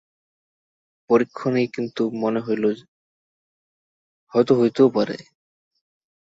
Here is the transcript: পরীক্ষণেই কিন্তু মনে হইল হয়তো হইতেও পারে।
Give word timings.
পরীক্ষণেই 1.09 1.67
কিন্তু 1.75 2.03
মনে 2.21 2.39
হইল 2.39 2.63
হয়তো 4.33 4.53
হইতেও 4.59 4.87
পারে। 4.95 5.17